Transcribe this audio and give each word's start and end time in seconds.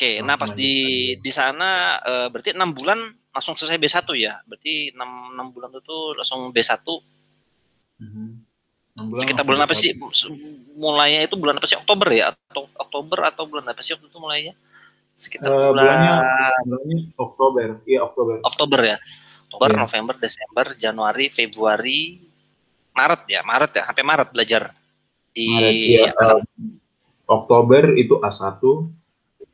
Oke, 0.00 0.24
nah 0.24 0.40
pas 0.40 0.56
di 0.56 1.12
di 1.20 1.28
sana 1.28 2.00
uh, 2.00 2.32
berarti 2.32 2.56
enam 2.56 2.72
bulan 2.72 3.12
langsung 3.36 3.52
selesai 3.52 3.76
B1 3.76 4.08
ya? 4.16 4.40
Berarti 4.48 4.96
enam 4.96 5.36
enam 5.36 5.52
bulan 5.52 5.76
itu 5.76 6.16
langsung 6.16 6.48
B1. 6.56 6.72
Mm-hmm. 8.00 8.28
Bulan 8.96 9.20
Sekitar 9.20 9.44
bulan 9.44 9.60
apa 9.68 9.76
sih? 9.76 9.92
Mulainya 10.72 11.28
itu 11.28 11.36
bulan 11.36 11.60
apa 11.60 11.68
sih? 11.68 11.76
Oktober 11.76 12.08
ya? 12.16 12.32
Atau 12.32 12.72
Oktober 12.80 13.28
atau 13.28 13.44
bulan 13.44 13.68
apa 13.68 13.84
sih 13.84 13.92
waktu 13.92 14.08
itu 14.08 14.16
mulainya? 14.16 14.56
Sekitar 15.12 15.52
uh, 15.52 15.68
bulan 15.68 15.84
bulannya, 15.84 16.14
bulannya 16.64 16.98
Oktober. 17.20 17.68
Iya, 17.84 18.00
Oktober. 18.00 18.34
Oktober 18.40 18.80
ya. 18.80 18.96
Oktober, 19.52 19.68
yeah. 19.68 19.80
November, 19.84 20.14
Desember, 20.16 20.66
Januari, 20.80 21.26
Februari, 21.28 22.00
Maret 22.96 23.28
ya, 23.28 23.44
Maret 23.44 23.72
ya, 23.76 23.82
sampai 23.84 24.04
Maret 24.08 24.28
belajar 24.32 24.72
di 25.36 25.52
Maret, 25.52 25.76
ya, 25.92 26.10
uh, 26.16 26.40
Oktober 27.28 27.92
itu 28.00 28.16
A1, 28.24 28.64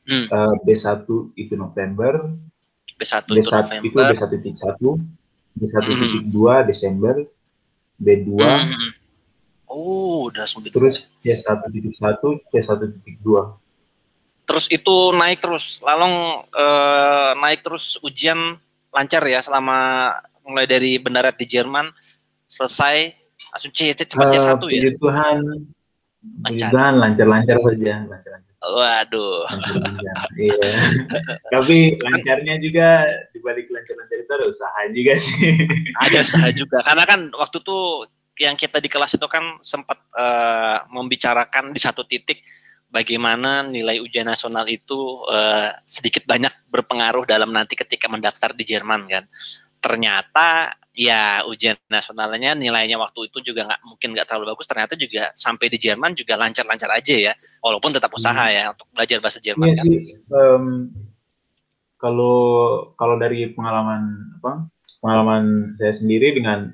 hmm. 0.06 0.26
uh, 0.30 0.54
B1 0.62 1.06
itu 1.36 1.54
November, 1.58 2.30
B1, 2.96 3.26
B1 3.28 3.36
itu 3.36 3.50
November, 3.52 3.84
itu 3.84 3.96
B1 3.98 4.22
titik 4.38 4.54
1, 4.54 5.58
B1 5.58 5.74
hmm. 5.76 5.98
titik 6.00 6.24
2 6.32 6.70
Desember, 6.70 7.14
B2, 8.00 8.28
hmm. 8.38 8.90
Oh, 9.66 10.30
udah 10.30 10.46
langsung 10.46 10.62
Terus 10.64 11.10
B1 11.20 11.46
titik 11.74 11.94
1, 11.94 12.22
B1 12.54 12.68
titik 12.96 13.16
2. 13.20 14.46
Terus 14.46 14.66
itu 14.70 14.96
naik 15.10 15.42
terus, 15.42 15.82
lalu 15.82 16.06
uh, 16.54 17.34
naik 17.42 17.66
terus 17.66 17.98
ujian 17.98 18.62
lancar 18.94 19.20
ya 19.26 19.42
selama 19.42 20.08
mulai 20.46 20.64
dari 20.64 20.96
bendara 21.02 21.34
di 21.34 21.44
Jerman 21.44 21.90
selesai 22.46 23.12
langsung 23.52 23.72
C, 23.74 23.90
cepat 23.92 24.26
C1 24.32 24.62
uh, 24.62 24.70
ya. 24.70 24.90
Tuhan, 24.96 25.38
lancar. 26.46 26.70
lancar-lancar 26.94 27.56
saja, 27.58 27.94
lancar-lancar. 28.06 28.55
Waduh. 28.56 29.44
iya. 30.40 30.70
Tapi 31.52 32.00
lancarnya 32.00 32.56
juga 32.58 33.04
dibalik 33.36 33.68
lancar-lancar 33.68 34.16
itu 34.16 34.32
ada 34.32 34.46
usaha 34.48 34.80
juga 34.90 35.12
sih. 35.14 35.68
Ada 36.00 36.18
usaha 36.24 36.48
juga. 36.56 36.78
Karena 36.80 37.04
kan 37.04 37.20
waktu 37.36 37.60
itu 37.60 37.78
yang 38.40 38.56
kita 38.56 38.80
di 38.80 38.88
kelas 38.88 39.16
itu 39.16 39.26
kan 39.28 39.60
sempat 39.60 40.00
uh, 40.16 40.84
membicarakan 40.92 41.72
di 41.72 41.80
satu 41.80 42.04
titik 42.04 42.44
bagaimana 42.88 43.64
nilai 43.64 44.00
ujian 44.00 44.28
nasional 44.28 44.64
itu 44.68 45.24
uh, 45.28 45.72
sedikit 45.84 46.24
banyak 46.24 46.52
berpengaruh 46.68 47.28
dalam 47.28 47.52
nanti 47.52 47.76
ketika 47.76 48.08
mendaftar 48.08 48.56
di 48.56 48.64
Jerman 48.64 49.04
kan. 49.08 49.24
Ternyata 49.80 50.74
ya 50.96 51.44
ujian 51.44 51.76
nasionalnya 51.92 52.56
nilainya 52.56 52.96
waktu 52.96 53.28
itu 53.28 53.52
juga 53.52 53.68
nggak 53.68 53.80
mungkin 53.84 54.08
nggak 54.16 54.26
terlalu 54.32 54.56
bagus 54.56 54.64
ternyata 54.64 54.96
juga 54.96 55.28
sampai 55.36 55.68
di 55.68 55.76
Jerman 55.76 56.16
juga 56.16 56.40
lancar-lancar 56.40 56.88
aja 56.88 57.14
ya 57.14 57.32
walaupun 57.60 57.92
tetap 57.92 58.08
usaha 58.16 58.48
hmm. 58.48 58.56
ya 58.56 58.62
untuk 58.72 58.88
belajar 58.96 59.18
bahasa 59.20 59.38
Jerman 59.44 59.68
iya 59.68 59.76
kan. 59.76 59.84
sih 59.84 60.16
um, 60.32 60.64
kalau 62.00 62.36
kalau 62.96 63.20
dari 63.20 63.52
pengalaman 63.52 64.32
apa 64.40 64.72
pengalaman 65.04 65.76
saya 65.76 65.92
sendiri 65.92 66.32
dengan 66.32 66.72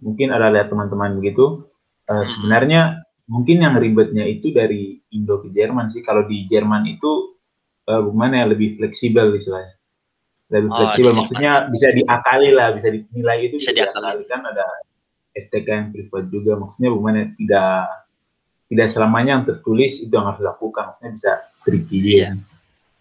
mungkin 0.00 0.32
ada 0.32 0.48
lihat 0.48 0.72
teman-teman 0.72 1.20
begitu 1.20 1.68
uh, 2.08 2.24
hmm. 2.24 2.28
sebenarnya 2.32 3.04
mungkin 3.28 3.60
yang 3.60 3.76
ribetnya 3.76 4.24
itu 4.24 4.56
dari 4.56 5.04
Indo 5.12 5.44
ke 5.44 5.52
Jerman 5.52 5.92
sih 5.92 6.00
kalau 6.00 6.24
di 6.24 6.48
Jerman 6.48 6.88
itu 6.88 7.36
uh, 7.92 8.00
gimana 8.08 8.40
ya 8.40 8.46
lebih 8.48 8.80
fleksibel 8.80 9.36
istilahnya 9.36 9.77
lebih 10.48 10.70
oh, 10.72 10.76
fleksibel 10.80 11.12
maksudnya 11.12 11.52
bisa 11.68 11.88
diakali 11.92 12.48
lah 12.56 12.72
bisa 12.72 12.88
dinilai 12.88 13.38
itu 13.44 13.60
bisa 13.60 13.72
diakali 13.76 14.24
kan 14.24 14.40
ada 14.48 14.64
STK 15.36 15.68
yang 15.68 15.88
privat 15.92 16.24
juga 16.32 16.56
maksudnya 16.56 16.88
bagaimana 16.92 17.20
tidak 17.36 17.72
tidak 18.68 18.88
selamanya 18.88 19.30
yang 19.40 19.44
tertulis 19.44 19.92
itu 20.00 20.12
yang 20.12 20.26
harus 20.28 20.40
dilakukan 20.40 20.82
maksudnya 20.92 21.12
bisa 21.12 21.32
tricky 21.64 21.98
iya. 22.00 22.28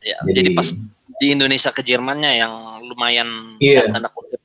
ya. 0.04 0.18
jadi, 0.28 0.38
jadi 0.44 0.50
pas 0.56 0.68
di 1.18 1.28
Indonesia 1.34 1.72
ke 1.72 1.82
Jermannya 1.82 2.32
yang 2.36 2.54
lumayan 2.84 3.58
iya. 3.64 3.88
tanda 3.88 4.12
kutip 4.12 4.44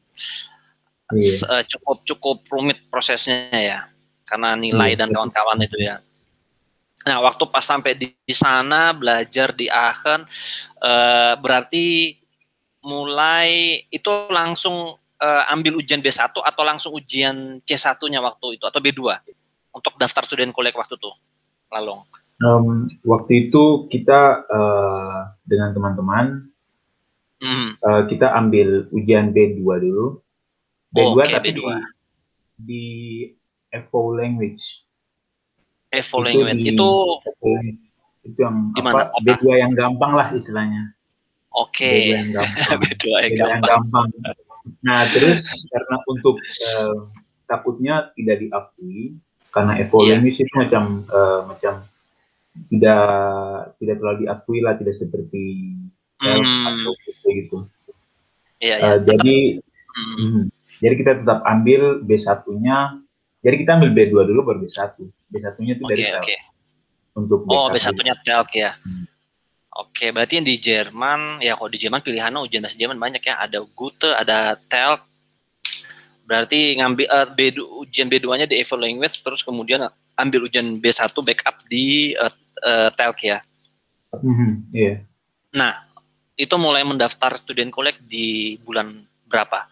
iya. 1.19 1.34
Eh, 1.59 1.65
cukup 1.75 2.06
cukup 2.06 2.37
rumit 2.54 2.87
prosesnya 2.87 3.50
ya 3.50 3.78
karena 4.31 4.54
nilai 4.54 4.94
iya. 4.94 4.98
dan 5.03 5.10
kawan-kawan 5.10 5.59
itu 5.59 5.78
ya 5.82 5.98
Nah, 7.03 7.19
waktu 7.19 7.50
pas 7.50 7.66
sampai 7.66 7.98
di, 7.98 8.15
di 8.15 8.31
sana 8.31 8.94
belajar 8.94 9.50
di 9.50 9.66
Aachen, 9.66 10.22
uh, 10.78 11.34
berarti 11.34 12.15
mulai 12.82 13.82
itu 13.88 14.10
langsung 14.28 14.98
uh, 15.22 15.43
ambil 15.54 15.78
ujian 15.78 16.03
B1 16.03 16.34
atau 16.34 16.62
langsung 16.66 16.91
ujian 16.98 17.62
C1-nya 17.62 18.19
waktu 18.19 18.59
itu 18.59 18.65
atau 18.66 18.82
B2 18.82 19.00
untuk 19.72 19.94
daftar 19.97 20.26
student 20.26 20.53
collect 20.53 20.76
waktu 20.76 20.98
itu, 20.98 21.10
Lalong? 21.71 22.03
Um, 22.42 22.91
waktu 23.06 23.48
itu 23.48 23.87
kita 23.87 24.42
uh, 24.50 25.31
dengan 25.47 25.71
teman-teman 25.78 26.50
mm. 27.38 27.71
uh, 27.78 28.03
kita 28.10 28.34
ambil 28.34 28.91
ujian 28.91 29.31
B2 29.31 29.62
dulu. 29.62 30.19
B2 30.92 31.06
oh, 31.06 31.16
okay, 31.16 31.32
tapi 31.38 31.48
B2. 31.54 31.62
di, 31.62 31.71
di 32.59 32.84
FO 33.88 34.12
language. 34.12 34.84
FO 36.03 36.19
language 36.25 36.66
itu, 36.66 36.75
itu 36.75 37.50
itu 38.22 38.38
yang 38.38 38.71
apa, 38.78 39.10
B2 39.22 39.44
yang 39.59 39.72
gampang 39.75 40.15
lah 40.15 40.31
istilahnya. 40.34 40.94
Oke. 41.53 42.17
Okay. 42.17 43.29
Yang 43.29 43.37
gampang. 43.37 43.63
gampang. 43.69 44.09
Nah, 44.83 45.03
terus 45.11 45.51
karena 45.69 45.97
untuk 46.07 46.39
uh, 46.39 47.11
takutnya 47.51 48.15
tidak 48.15 48.47
diakui 48.47 49.19
karena 49.53 49.73
evolusi 49.85 50.33
yeah. 50.33 50.47
itu 50.49 50.55
macam 50.57 50.85
uh, 51.13 51.41
macam 51.45 51.75
tidak 52.73 53.05
tidak 53.81 53.97
terlalu 54.01 54.19
diakui 54.25 54.59
lah 54.65 54.75
tidak 54.81 54.95
seperti 54.97 55.45
hmm. 56.23 56.67
atau 56.69 56.93
gitu. 57.29 57.59
Yeah, 58.63 58.79
yeah, 58.79 58.95
uh, 58.95 58.99
jadi 59.03 59.37
hmm. 59.61 60.43
jadi 60.79 60.95
kita 60.97 61.13
tetap 61.25 61.43
ambil 61.45 62.01
B1-nya. 62.07 63.03
Jadi 63.43 63.67
kita 63.67 63.75
ambil 63.75 63.91
B2 63.91 64.15
dulu 64.31 64.41
baru 64.47 64.59
B1. 64.63 65.03
B1-nya 65.34 65.73
itu 65.75 65.83
okay, 65.83 65.95
dari 65.99 66.05
okay. 66.15 66.39
Untuk 67.19 67.43
B1. 67.43 67.59
Oh, 67.59 67.67
B1-nya 67.75 68.15
telk 68.23 68.55
ya. 68.55 68.79
Hmm. 68.87 69.02
Oke, 69.72 70.12
berarti 70.12 70.37
yang 70.37 70.44
di 70.44 70.60
Jerman, 70.60 71.41
ya 71.41 71.56
kalau 71.56 71.72
di 71.72 71.81
Jerman 71.81 72.05
pilihannya 72.05 72.44
ujian 72.44 72.60
bahasa 72.60 72.77
Jerman 72.77 73.00
banyak 73.00 73.25
ya. 73.25 73.41
Ada 73.41 73.65
Gute, 73.72 74.12
ada 74.12 74.53
TELK. 74.69 75.00
Berarti 76.28 76.77
ngambil 76.77 77.06
uh, 77.09 77.28
B, 77.33 77.56
ujian 77.56 78.12
B2-nya 78.12 78.44
di 78.44 78.60
Evo 78.60 78.77
Language, 78.77 79.25
terus 79.25 79.41
kemudian 79.41 79.88
ambil 80.21 80.44
ujian 80.44 80.77
B1 80.77 81.16
backup 81.25 81.56
di 81.72 82.12
uh, 82.21 82.28
uh, 82.69 82.93
TELK 82.93 83.19
ya. 83.25 83.38
Mm-hmm, 84.12 84.53
yeah. 84.77 84.97
Nah, 85.56 85.89
itu 86.37 86.53
mulai 86.60 86.84
mendaftar 86.84 87.33
student 87.41 87.72
collect 87.72 88.04
di 88.04 88.60
bulan 88.60 89.09
berapa? 89.25 89.69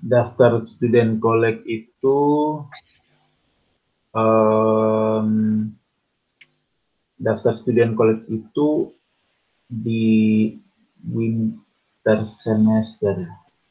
Daftar 0.00 0.64
student 0.64 1.20
collect 1.20 1.60
itu 1.68 2.16
um, 4.16 5.28
daftar 7.16 7.56
student 7.56 7.96
college 7.96 8.24
itu 8.28 8.92
di 9.66 10.54
winter 11.02 12.28
semester. 12.28 13.26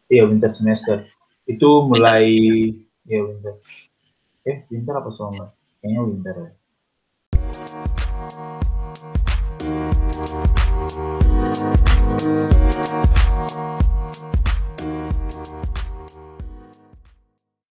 Iya, 0.10 0.30
winter 0.30 0.52
semester. 0.52 1.06
Itu 1.46 1.86
mulai 1.86 2.26
winter. 2.26 3.10
ya 3.10 3.20
winter. 3.22 3.54
Eh, 4.46 4.58
winter 4.70 4.94
apa 4.98 5.10
summer? 5.14 5.50
Kayaknya 5.82 6.02
winter 6.06 6.36
ya. 6.38 6.52